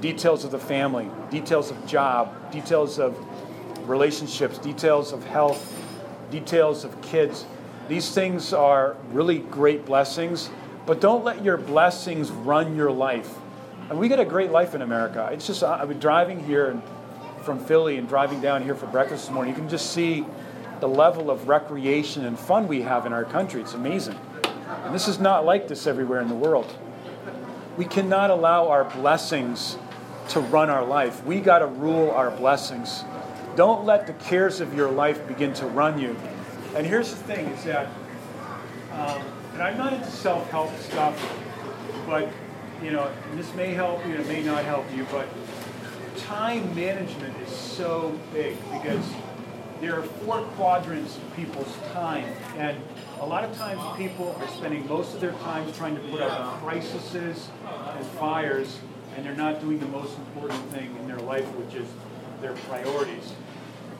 [0.01, 3.15] details of the family, details of job, details of
[3.87, 5.79] relationships, details of health,
[6.31, 7.45] details of kids.
[7.87, 10.49] These things are really great blessings,
[10.87, 13.35] but don't let your blessings run your life.
[13.91, 15.29] And we get a great life in America.
[15.31, 16.81] It's just, I've been driving here
[17.43, 19.53] from Philly and driving down here for breakfast this morning.
[19.53, 20.25] You can just see
[20.79, 23.61] the level of recreation and fun we have in our country.
[23.61, 24.19] It's amazing.
[24.67, 26.75] And this is not like this everywhere in the world.
[27.77, 29.77] We cannot allow our blessings
[30.29, 31.23] to run our life.
[31.25, 33.03] We got to rule our blessings.
[33.55, 36.15] Don't let the cares of your life begin to run you.
[36.75, 37.87] And here's the thing: is that,
[38.91, 39.21] um,
[39.53, 41.15] and I'm not into self-help stuff,
[42.05, 42.27] but
[42.81, 45.27] you know, this may help you, it may not help you, but
[46.17, 49.05] time management is so big because
[49.79, 52.25] there are four quadrants of people's time,
[52.57, 52.77] and
[53.25, 56.61] a lot of times people are spending most of their time trying to put out
[56.61, 58.77] crises and fires,
[59.15, 61.87] and they're not doing the most important thing in their life, which is
[62.39, 63.33] their priorities.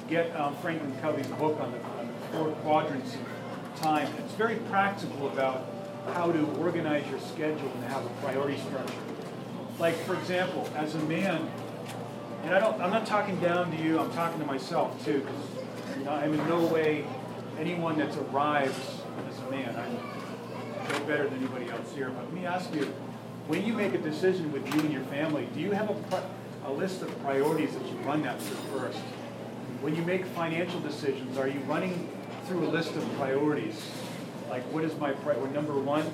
[0.07, 4.07] Get um, Franklin Covey's book on the, on the four quadrants of time.
[4.19, 5.65] It's very practical about
[6.13, 8.93] how to organize your schedule and have a priority structure.
[9.79, 11.49] Like, for example, as a man,
[12.43, 16.07] and I don't, I'm not talking down to you, I'm talking to myself too, because
[16.07, 17.07] I'm in no way
[17.57, 18.79] anyone that's arrived
[19.49, 19.75] man.
[19.75, 19.93] I'm
[20.91, 22.09] no better than anybody else here.
[22.09, 22.85] But let me ask you,
[23.47, 26.23] when you make a decision with you and your family, do you have a,
[26.65, 28.99] a list of priorities that you run that through first?
[29.81, 32.09] When you make financial decisions, are you running
[32.47, 33.79] through a list of priorities?
[34.49, 35.53] Like, what is my priority?
[35.53, 36.05] Number one,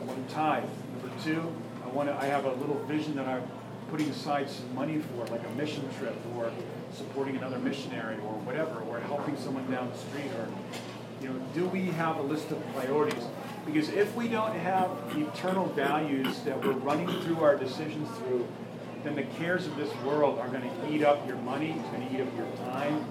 [0.00, 0.64] I want to tithe.
[0.92, 1.52] Number two,
[1.84, 2.16] I want to.
[2.16, 3.42] I have a little vision that I'm
[3.90, 6.50] putting aside some money for, like a mission trip, or
[6.92, 10.48] supporting another missionary, or whatever, or helping someone down the street, or
[11.20, 13.24] you know, do we have a list of priorities?
[13.66, 18.46] Because if we don't have eternal values that we're running through our decisions through,
[19.04, 22.08] then the cares of this world are going to eat up your money, it's going
[22.08, 23.04] to eat up your time,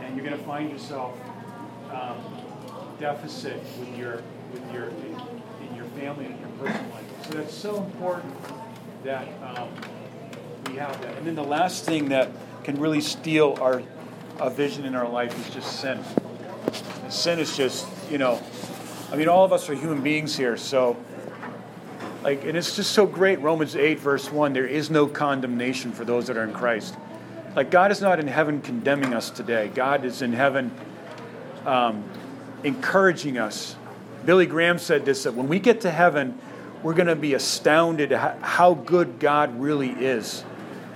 [0.00, 1.16] and you're going to find yourself
[1.92, 2.18] um,
[2.98, 5.20] deficit with your with your in,
[5.68, 7.26] in, your family and your personal life.
[7.26, 8.34] So that's so important
[9.02, 9.68] that um,
[10.66, 11.16] we have that.
[11.16, 12.30] And then the last thing that
[12.62, 13.82] can really steal our
[14.40, 16.02] a vision in our life is just sin.
[17.14, 18.42] Sin is just you know,
[19.10, 20.96] I mean, all of us are human beings here, so.
[22.22, 23.40] Like, and it's just so great.
[23.40, 26.96] Romans 8, verse 1 there is no condemnation for those that are in Christ.
[27.54, 29.70] Like, God is not in heaven condemning us today.
[29.74, 30.70] God is in heaven
[31.66, 32.02] um,
[32.62, 33.76] encouraging us.
[34.24, 36.38] Billy Graham said this that when we get to heaven,
[36.82, 40.44] we're going to be astounded how good God really is.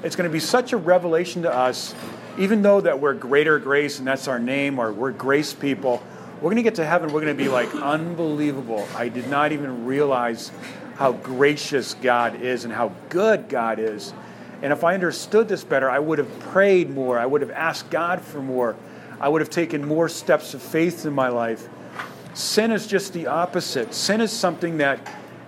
[0.03, 1.95] It's going to be such a revelation to us,
[2.38, 6.03] even though that we're greater grace and that's our name, or we're grace people.
[6.37, 8.87] We're going to get to heaven, we're going to be like, unbelievable.
[8.94, 10.53] I did not even realize
[10.94, 14.12] how gracious God is and how good God is.
[14.62, 17.18] And if I understood this better, I would have prayed more.
[17.18, 18.77] I would have asked God for more.
[19.20, 21.68] I would have taken more steps of faith in my life.
[22.35, 23.92] Sin is just the opposite.
[23.94, 25.01] Sin is something that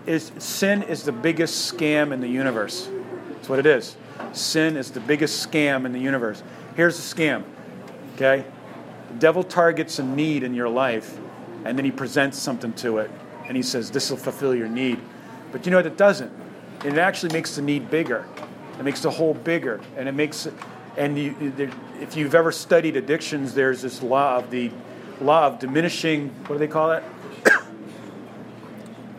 [0.07, 2.89] is sin is the biggest scam in the universe.
[3.31, 3.97] That's what it is.
[4.33, 6.43] Sin is the biggest scam in the universe.
[6.81, 7.45] Here's the scam.
[8.15, 8.43] Okay?
[9.13, 11.19] The devil targets a need in your life
[11.67, 13.11] and then he presents something to it
[13.47, 14.99] and he says, This will fulfill your need.
[15.53, 15.85] But you know what?
[15.85, 16.33] It doesn't.
[16.83, 18.25] It actually makes the need bigger.
[18.79, 20.49] It makes the hole bigger and it makes
[20.97, 21.53] and you,
[22.01, 24.71] if you've ever studied addictions, there's this law of the
[25.21, 26.31] law of diminishing.
[26.47, 27.05] What do they call it?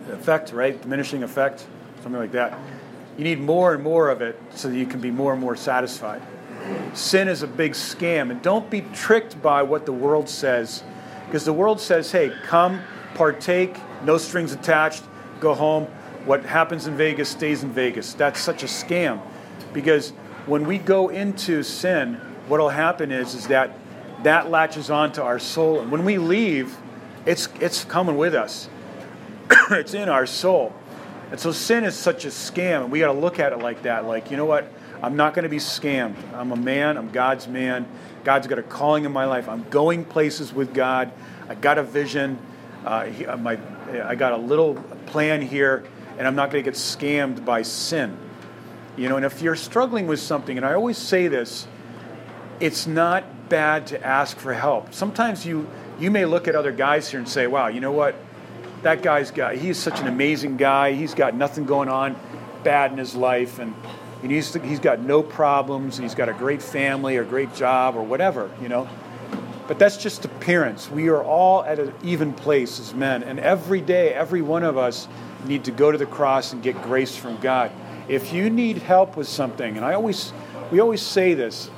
[0.10, 0.82] effect, right?
[0.82, 1.68] Diminishing effect,
[2.02, 2.58] something like that.
[3.20, 5.56] You need more and more of it so that you can be more and more
[5.56, 6.24] satisfied.
[6.94, 10.84] Sin is a big scam, and don't be tricked by what the world says,
[11.26, 12.82] because the world says, "Hey, come,
[13.16, 15.04] partake, no strings attached,
[15.40, 15.88] go home."
[16.26, 18.14] What happens in Vegas stays in Vegas.
[18.14, 19.20] That's such a scam,
[19.74, 20.12] because
[20.46, 23.72] when we go into sin, what will happen is, is that
[24.24, 25.80] that latches onto our soul.
[25.80, 26.78] And when we leave,
[27.26, 28.70] it's, it's coming with us,
[29.72, 30.74] it's in our soul.
[31.32, 33.84] And so sin is such a scam, and we got to look at it like
[33.84, 34.06] that.
[34.06, 34.72] Like, you know what?
[35.02, 36.16] I'm not going to be scammed.
[36.34, 37.88] I'm a man, I'm God's man.
[38.24, 39.50] God's got a calling in my life.
[39.50, 41.12] I'm going places with God.
[41.50, 42.38] I got a vision.
[42.86, 43.58] Uh, he, uh, my,
[44.04, 44.76] I got a little
[45.08, 45.84] plan here,
[46.18, 48.16] and I'm not going to get scammed by sin.
[48.96, 51.68] You know, and if you're struggling with something, and I always say this,
[52.60, 54.94] it's not bad to ask for help.
[54.94, 55.68] Sometimes you
[56.00, 58.16] you may look at other guys here and say, "Wow, you know what?
[58.84, 60.94] That guy's got he's such an amazing guy.
[60.94, 62.16] He's got nothing going on
[62.64, 63.74] bad in his life and
[64.30, 65.98] he's he's got no problems.
[65.98, 68.88] He's got a great family or great job or whatever, you know."
[69.68, 70.92] But that's just appearance.
[70.92, 74.78] We are all at an even place as men, and every day, every one of
[74.78, 75.08] us
[75.46, 77.72] need to go to the cross and get grace from God.
[78.08, 80.34] If you need help with something, and I always,
[80.72, 81.70] we always say this,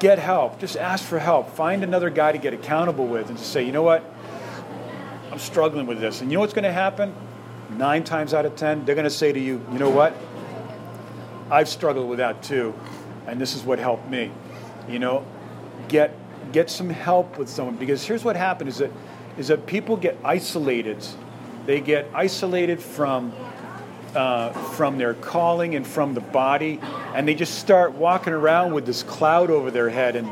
[0.00, 0.58] get help.
[0.58, 1.50] Just ask for help.
[1.50, 4.02] Find another guy to get accountable with and just say, you know what?
[5.30, 6.20] I'm struggling with this.
[6.20, 7.14] And you know what's going to happen?
[7.70, 10.14] nine times out of ten, they're going to say to you, you know what?
[11.50, 12.74] I've struggled with that too,
[13.26, 14.30] and this is what helped me.
[14.88, 15.24] You know,
[15.88, 16.14] get
[16.52, 18.90] get some help with someone because here's what happens is that
[19.38, 21.04] is that people get isolated.
[21.66, 23.32] They get isolated from
[24.14, 26.80] uh, from their calling and from the body,
[27.14, 30.30] and they just start walking around with this cloud over their head, and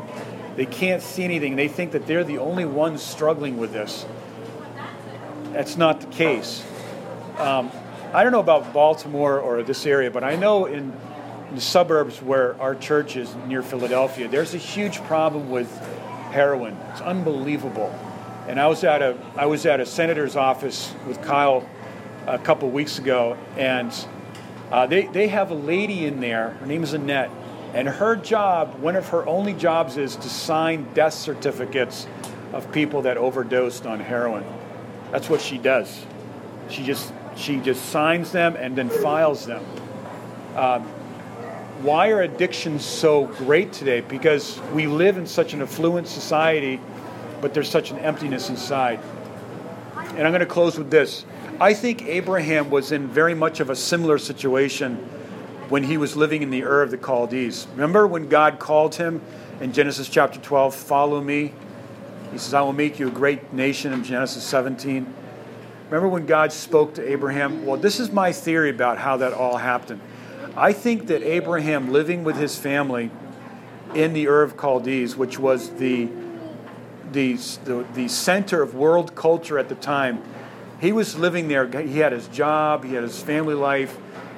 [0.55, 1.55] they can't see anything.
[1.55, 4.05] They think that they're the only ones struggling with this.
[5.51, 6.65] That's not the case.
[7.37, 7.71] Um,
[8.15, 10.93] I don't know about Baltimore or this area, but I know in,
[11.53, 15.69] the suburbs where our church is near Philadelphia, there's a huge problem with
[16.31, 16.77] heroin.
[16.91, 17.93] It's unbelievable.
[18.47, 21.67] And I was at a I was at a senator's office with Kyle
[22.25, 23.93] a couple weeks ago, and
[24.71, 26.51] uh, they they have a lady in there.
[26.51, 27.31] Her name is Annette,
[27.73, 32.07] and her job, one of her only jobs, is to sign death certificates
[32.53, 34.45] of people that overdosed on heroin.
[35.11, 36.05] That's what she does.
[36.69, 39.63] She just she just signs them and then files them.
[40.55, 40.83] Um,
[41.81, 44.01] why are addictions so great today?
[44.01, 46.79] Because we live in such an affluent society,
[47.41, 48.99] but there's such an emptiness inside.
[49.95, 51.25] And I'm going to close with this.
[51.59, 54.95] I think Abraham was in very much of a similar situation
[55.69, 57.67] when he was living in the Ur of the Chaldees.
[57.73, 59.21] Remember when God called him
[59.59, 61.53] in Genesis chapter 12, follow me?
[62.31, 65.13] He says, I will make you a great nation in Genesis 17.
[65.85, 67.65] Remember when God spoke to Abraham?
[67.65, 70.01] Well, this is my theory about how that all happened.
[70.57, 73.11] I think that Abraham living with his family
[73.93, 76.09] in the Ur of Chaldees, which was the,
[77.11, 80.23] the, the, the center of world culture at the time,
[80.81, 81.67] he was living there.
[81.67, 83.97] He had his job, he had his family life,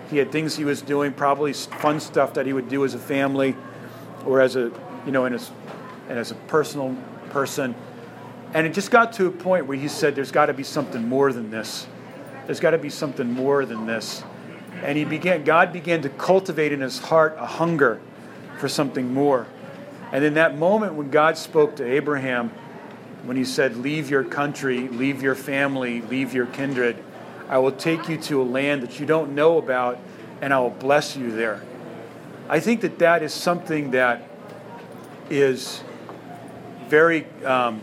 [0.09, 2.99] he had things he was doing, probably fun stuff that he would do as a
[2.99, 3.55] family
[4.25, 4.71] or as a,
[5.05, 5.49] you know, in his,
[6.09, 6.95] and as a personal
[7.29, 7.73] person.
[8.53, 11.07] And it just got to a point where he said, There's got to be something
[11.07, 11.87] more than this.
[12.45, 14.23] There's got to be something more than this.
[14.83, 17.99] And he began, God began to cultivate in his heart a hunger
[18.57, 19.47] for something more.
[20.11, 22.49] And in that moment when God spoke to Abraham,
[23.23, 27.03] when he said, Leave your country, leave your family, leave your kindred,
[27.49, 29.99] I will take you to a land that you don't know about,
[30.41, 31.61] and I will bless you there.
[32.49, 34.23] I think that that is something that
[35.29, 35.81] is
[36.87, 37.81] very um,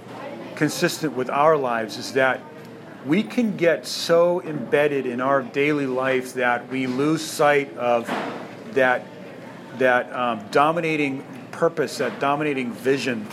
[0.57, 2.41] consistent with our lives is that
[3.07, 8.07] we can get so embedded in our daily life that we lose sight of
[8.73, 9.07] that
[9.79, 13.27] that um, dominating purpose, that dominating vision,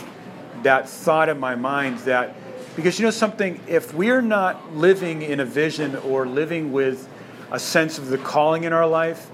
[0.62, 2.34] that thought in my mind that
[2.74, 7.08] because you know something, if we're not living in a vision or living with
[7.50, 9.30] a sense of the calling in our life,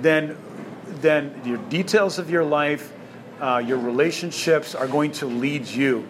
[0.00, 0.36] then
[1.00, 2.92] then your details of your life,
[3.40, 6.06] uh, your relationships are going to lead you.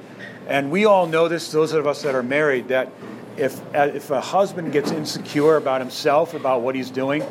[0.50, 2.90] And we all know this, those of us that are married, that
[3.36, 7.24] if, uh, if a husband gets insecure about himself, about what he's doing,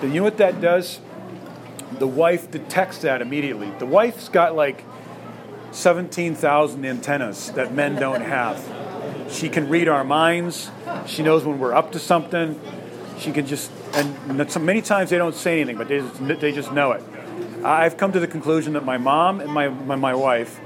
[0.00, 1.00] then you know what that does?
[1.98, 3.72] The wife detects that immediately.
[3.80, 4.84] The wife's got like
[5.72, 8.64] 17,000 antennas that men don't have.
[9.28, 10.70] She can read our minds.
[11.06, 12.60] She knows when we're up to something.
[13.18, 16.70] She can just, and many times they don't say anything, but they just, they just
[16.70, 17.02] know it.
[17.64, 20.60] I've come to the conclusion that my mom and my, my, my wife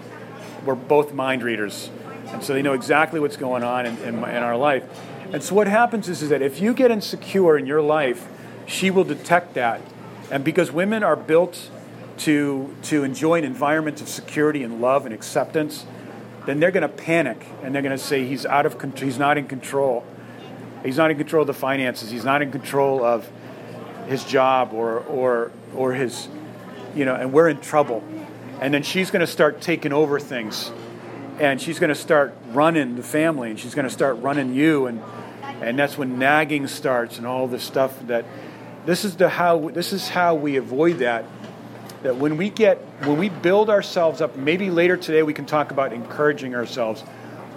[0.64, 1.90] were both mind readers.
[2.29, 4.85] And so they know exactly what's going on in, in, in our life.
[5.33, 8.29] And so what happens is, is that if you get insecure in your life,
[8.66, 9.81] she will detect that.
[10.31, 11.70] And because women are built
[12.18, 15.87] to, to enjoy an environment of security and love and acceptance,
[16.46, 19.38] then they're going to panic and they're going to say he's out of he's not
[19.38, 20.05] in control.
[20.83, 22.11] He's not in control of the finances.
[22.11, 23.31] He's not in control of
[24.07, 26.29] his job or or or his
[26.94, 28.03] you know, and we're in trouble.
[28.61, 30.70] And then she's going to start taking over things.
[31.40, 34.87] And she's going to start running the family and she's going to start running you.
[34.87, 35.03] And
[35.62, 38.25] and that's when nagging starts and all this stuff that
[38.87, 41.25] this is the how this is how we avoid that.
[42.03, 45.70] That when we get when we build ourselves up maybe later today we can talk
[45.70, 47.03] about encouraging ourselves.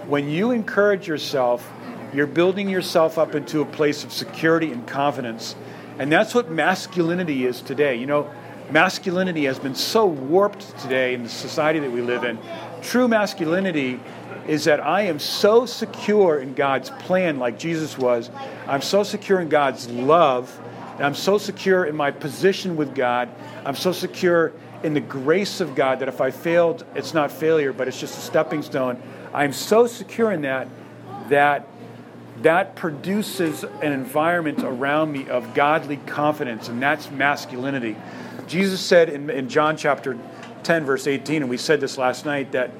[0.06, 1.70] When you encourage yourself
[2.12, 5.56] you're building yourself up into a place of security and confidence.
[5.98, 7.96] And that's what masculinity is today.
[7.96, 8.30] You know
[8.70, 12.38] masculinity has been so warped today in the society that we live in
[12.82, 14.00] true masculinity
[14.46, 18.30] is that I am so secure in God's plan, like Jesus was.
[18.66, 20.60] I'm so secure in God's love
[20.98, 23.28] I'm so secure in my position with God.
[23.64, 24.52] I'm so secure
[24.84, 28.16] in the grace of God that if I failed, it's not failure, but it's just
[28.16, 29.02] a stepping stone.
[29.32, 30.68] I'm so secure in that
[31.28, 31.66] that
[32.42, 37.96] that produces an environment around me of godly confidence, and that's masculinity.
[38.46, 40.18] Jesus said in, in John chapter
[40.62, 42.70] 10, verse 18, and we said this last night, that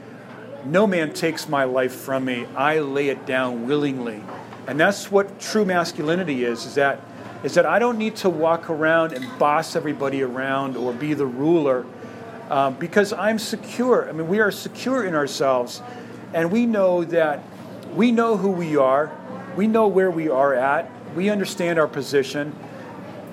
[0.64, 2.46] no man takes my life from me.
[2.56, 4.22] I lay it down willingly.
[4.66, 7.00] And that's what true masculinity is, is that
[7.42, 11.26] is that I don't need to walk around and boss everybody around or be the
[11.26, 11.84] ruler
[12.48, 14.08] um, because I'm secure.
[14.08, 15.82] I mean, we are secure in ourselves
[16.32, 17.42] and we know that
[17.94, 19.12] we know who we are,
[19.56, 22.56] we know where we are at, we understand our position,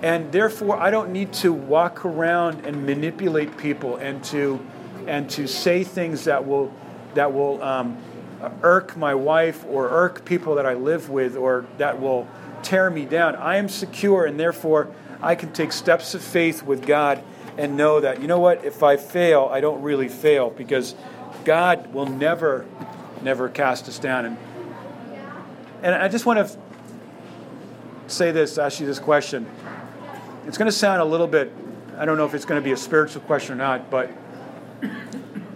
[0.02, 4.60] and therefore I don't need to walk around and manipulate people and to
[5.08, 6.74] and to say things that will
[7.14, 7.98] that will um,
[8.64, 12.28] irk my wife or irk people that I live with or that will
[12.64, 13.36] tear me down.
[13.36, 17.24] I am secure and therefore I can take steps of faith with God
[17.58, 20.96] and know that, you know what, if I fail, I don't really fail because
[21.44, 22.66] God will never,
[23.22, 24.26] never cast us down.
[24.26, 24.38] And,
[25.84, 26.58] and I just want to
[28.08, 29.46] say this, ask you this question.
[30.48, 31.52] It's going to sound a little bit,
[31.98, 34.10] I don't know if it's going to be a spiritual question or not, but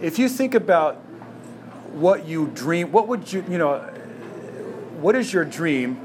[0.00, 0.96] if you think about
[1.92, 3.78] what you dream, what would you, you know,
[5.00, 6.00] what is your dream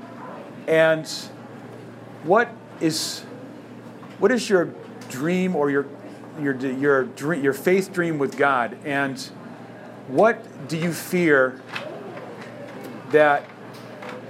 [0.68, 1.08] and
[2.24, 3.22] what is
[4.20, 4.74] what is your
[5.10, 5.86] dream or your
[6.40, 9.20] your your dream, your faith dream with God and
[10.08, 11.62] what do you fear
[13.12, 13.46] that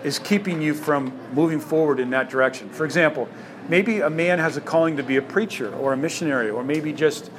[0.03, 2.69] is keeping you from moving forward in that direction?
[2.69, 3.29] For example,
[3.69, 6.93] maybe a man has a calling to be a preacher or a missionary or maybe
[6.93, 7.31] just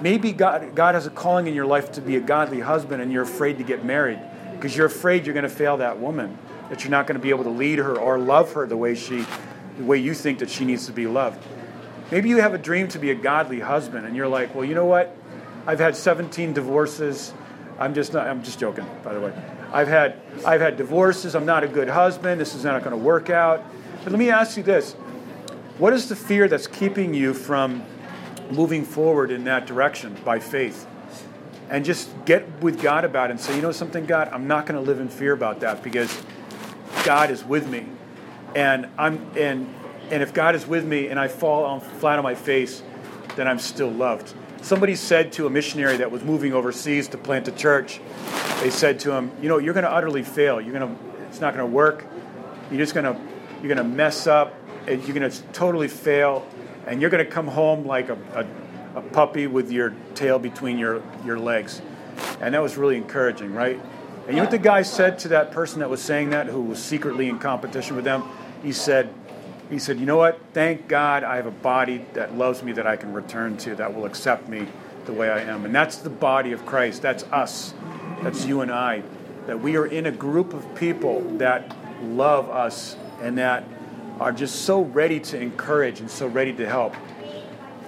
[0.00, 3.12] maybe God, God has a calling in your life to be a godly husband and
[3.12, 4.20] you're afraid to get married.
[4.52, 6.36] Because you're afraid you're going to fail that woman
[6.68, 8.94] that you're not going to be able to lead her or love her the way
[8.94, 9.24] she
[9.76, 11.42] the way you think that she needs to be loved.
[12.10, 14.74] Maybe you have a dream to be a godly husband and you're like well you
[14.74, 15.16] know what?
[15.66, 17.32] I've had 17 divorces.
[17.78, 19.32] I'm just not i'm just joking by the way.
[19.72, 21.34] I've had i've had divorces.
[21.34, 22.40] I'm not a good husband.
[22.40, 23.64] This is not going to work out.
[24.04, 24.94] But let me ask you this
[25.80, 27.82] what is the fear that's keeping you from
[28.50, 30.86] moving forward in that direction by faith.
[31.70, 34.66] And just get with God about it and say, you know something, God, I'm not
[34.66, 36.22] going to live in fear about that because
[37.04, 37.86] God is with me.
[38.54, 39.72] And I'm and
[40.10, 42.82] and if God is with me and I fall on, flat on my face,
[43.36, 44.34] then I'm still loved.
[44.60, 48.00] Somebody said to a missionary that was moving overseas to plant a church,
[48.60, 50.60] they said to him, you know, you're going to utterly fail.
[50.60, 52.04] You're going to it's not going to work.
[52.70, 53.20] You're just going to
[53.62, 54.52] you're going to mess up.
[54.86, 56.46] You're going to totally fail
[56.86, 58.18] and you're going to come home like a,
[58.94, 61.80] a, a, puppy with your tail between your, your legs.
[62.40, 63.80] And that was really encouraging, right?
[64.26, 66.62] And you know what the guy said to that person that was saying that, who
[66.62, 68.24] was secretly in competition with them?
[68.62, 69.12] He said,
[69.70, 70.40] he said, you know what?
[70.52, 73.94] Thank God I have a body that loves me that I can return to, that
[73.94, 74.66] will accept me
[75.06, 75.64] the way I am.
[75.64, 77.02] And that's the body of Christ.
[77.02, 77.72] That's us.
[78.22, 79.02] That's you and I.
[79.46, 83.64] That we are in a group of people that love us and that
[84.20, 86.94] are just so ready to encourage and so ready to help.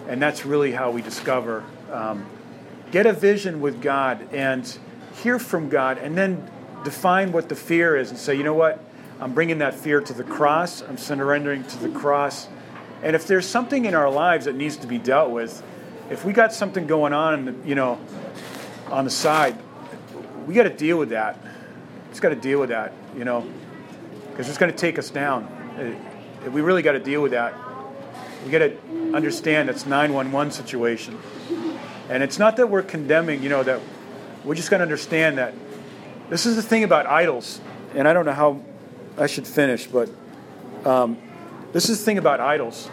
[0.09, 1.63] And that's really how we discover.
[1.93, 2.27] Um,
[2.91, 4.67] get a vision with God and
[5.23, 6.51] hear from God, and then
[6.85, 8.83] define what the fear is and say, you know what?
[9.21, 10.83] I'm bringing that fear to the cross.
[10.83, 12.49] I'm surrendering to the cross.
[13.03, 15.63] And if there's something in our lives that needs to be dealt with,
[16.11, 18.01] if we got something going on, you know,
[18.91, 19.57] on the side,
[20.47, 21.39] we got to deal with that.
[22.09, 23.47] Just got to deal with that, you know,
[24.31, 25.47] because it's going to take us down
[26.51, 27.55] we really got to deal with that.
[28.45, 28.77] We got to
[29.15, 31.19] understand it's 911 situation.
[32.09, 33.81] And it's not that we're condemning, you know, that
[34.45, 35.55] we're just going to understand that
[36.29, 37.61] this is the thing about idols.
[37.95, 38.63] And I don't know how
[39.17, 40.11] I should finish, but
[40.85, 41.19] um,
[41.73, 42.91] this is the thing about idols.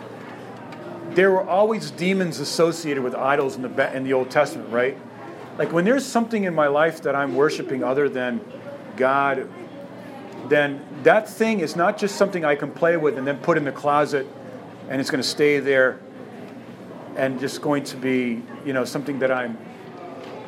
[1.11, 4.97] There were always demons associated with idols in the, in the Old Testament, right?
[5.57, 8.39] Like when there's something in my life that I'm worshiping other than
[8.95, 9.49] God
[10.47, 13.65] then that thing is not just something I can play with and then put in
[13.65, 14.27] the closet
[14.89, 15.99] and it's going to stay there
[17.15, 19.57] and just going to be, you know, something that I'm,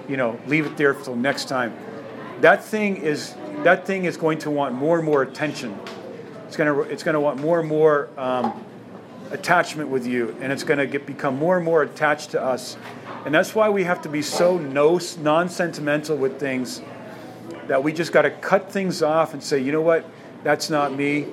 [0.08, 1.74] you know, leave it there till next time.
[2.42, 5.78] That thing is that thing is going to want more and more attention.
[6.48, 8.66] It's going to it's going to want more and more um,
[9.30, 12.78] attachment with you, and it's going to get become more and more attached to us.
[13.26, 16.82] And that's why we have to be so no non-sentimental with things
[17.68, 20.05] that we just got to cut things off and say, you know what,
[20.43, 21.28] that's not me.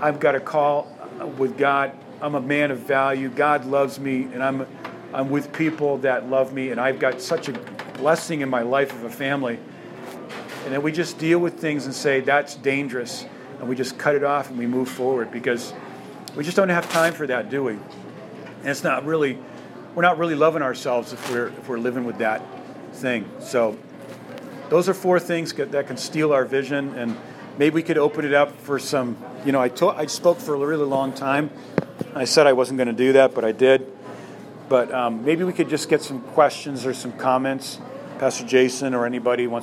[0.00, 0.88] I've got a call
[1.38, 1.92] with God.
[2.20, 3.28] I'm a man of value.
[3.28, 4.66] God loves me, and I'm,
[5.12, 7.52] I'm with people that love me, and I've got such a
[7.98, 9.58] blessing in my life of a family.
[10.64, 13.26] And then we just deal with things and say, that's dangerous.
[13.58, 15.72] And we just cut it off and we move forward because
[16.36, 17.72] we just don't have time for that, do we?
[17.72, 19.38] And it's not really,
[19.94, 22.42] we're not really loving ourselves if we're, if we're living with that
[22.92, 23.28] thing.
[23.40, 23.76] So,
[24.72, 27.14] those are four things that can steal our vision, and
[27.58, 29.18] maybe we could open it up for some.
[29.44, 31.50] You know, I told, I spoke for a really long time.
[32.14, 33.86] I said I wasn't going to do that, but I did.
[34.70, 37.80] But um, maybe we could just get some questions or some comments.
[38.18, 39.60] Pastor Jason or anybody wants.